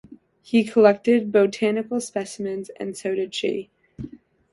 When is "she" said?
3.35-3.69